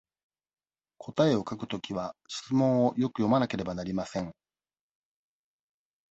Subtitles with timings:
[0.97, 4.33] 答えを書くときは、質問をよく読まなければなりません。